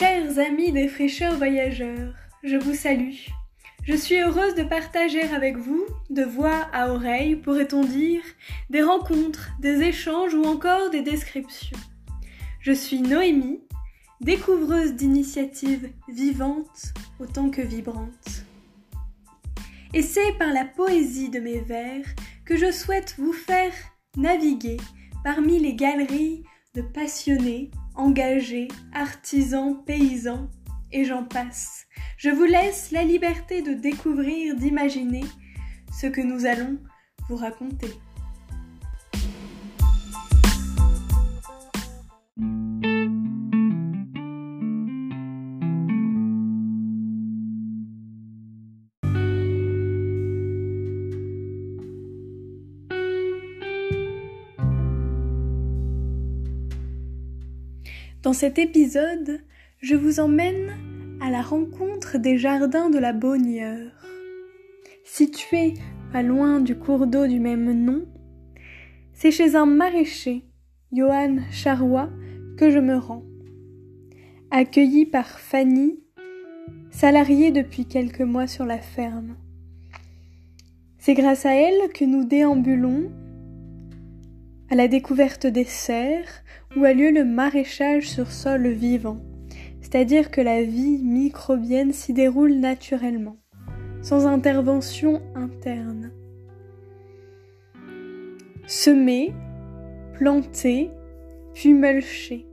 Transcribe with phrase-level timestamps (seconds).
[0.00, 3.16] Chers amis des fraîcheurs voyageurs, je vous salue.
[3.82, 8.22] Je suis heureuse de partager avec vous, de voix à oreille, pourrait-on dire,
[8.70, 11.76] des rencontres, des échanges ou encore des descriptions.
[12.60, 13.58] Je suis Noémie,
[14.20, 18.44] découvreuse d'initiatives vivantes autant que vibrantes.
[19.94, 22.06] Et c'est par la poésie de mes vers
[22.44, 23.72] que je souhaite vous faire
[24.16, 24.76] naviguer
[25.24, 26.44] parmi les galeries
[26.76, 30.48] de passionnés, engagés, artisans, paysans,
[30.90, 31.86] et j'en passe.
[32.16, 35.24] Je vous laisse la liberté de découvrir, d'imaginer
[35.92, 36.78] ce que nous allons
[37.28, 37.90] vous raconter.
[58.22, 59.38] Dans cet épisode,
[59.80, 60.72] je vous emmène
[61.20, 63.92] à la rencontre des jardins de la Bonnieure.
[65.04, 65.74] Situé
[66.12, 68.06] pas loin du cours d'eau du même nom,
[69.12, 70.42] c'est chez un maraîcher,
[70.92, 72.10] Johann Charrois,
[72.56, 73.22] que je me rends.
[74.50, 76.00] Accueilli par Fanny,
[76.90, 79.36] salariée depuis quelques mois sur la ferme.
[80.98, 83.12] C'est grâce à elle que nous déambulons
[84.70, 86.44] à la découverte des serres
[86.76, 89.20] où a lieu le maraîchage sur sol vivant,
[89.80, 93.38] c'est-à-dire que la vie microbienne s'y déroule naturellement,
[94.02, 96.12] sans intervention interne.
[98.66, 99.32] Semer,
[100.14, 100.90] planter,
[101.54, 102.46] puis mulcher.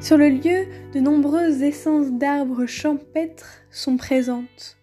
[0.00, 4.78] Sur le lieu, de nombreuses essences d'arbres champêtres sont présentes.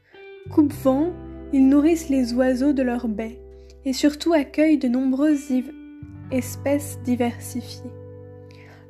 [0.52, 1.12] Coupe-vent,
[1.54, 3.40] ils nourrissent les oiseaux de leurs baies
[3.88, 5.50] et surtout accueillent de nombreuses
[6.30, 7.90] espèces diversifiées.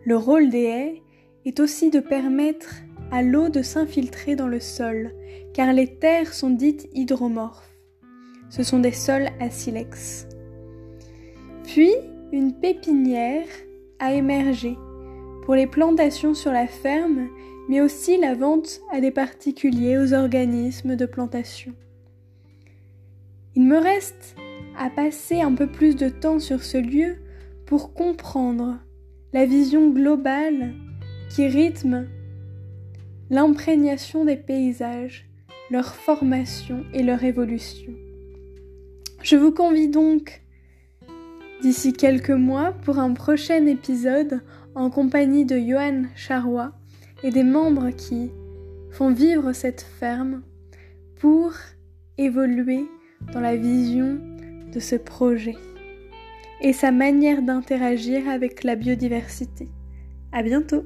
[0.03, 1.03] Le rôle des haies
[1.45, 2.77] est aussi de permettre
[3.11, 5.13] à l'eau de s'infiltrer dans le sol,
[5.53, 7.77] car les terres sont dites hydromorphes.
[8.49, 10.27] Ce sont des sols à silex.
[11.63, 11.93] Puis,
[12.31, 13.45] une pépinière
[13.99, 14.75] a émergé
[15.45, 17.27] pour les plantations sur la ferme,
[17.69, 21.73] mais aussi la vente à des particuliers, aux organismes de plantation.
[23.53, 24.35] Il me reste
[24.77, 27.17] à passer un peu plus de temps sur ce lieu
[27.65, 28.77] pour comprendre
[29.33, 30.73] la vision globale
[31.29, 32.07] qui rythme
[33.29, 35.29] l'imprégnation des paysages,
[35.69, 37.91] leur formation et leur évolution.
[39.21, 40.41] Je vous convie donc
[41.61, 44.41] d'ici quelques mois pour un prochain épisode
[44.75, 46.71] en compagnie de Johan Charrois
[47.23, 48.31] et des membres qui
[48.91, 50.43] font vivre cette ferme
[51.19, 51.51] pour
[52.17, 52.85] évoluer
[53.33, 54.19] dans la vision
[54.73, 55.55] de ce projet
[56.61, 59.69] et sa manière d'interagir avec la biodiversité.
[60.31, 60.85] À bientôt!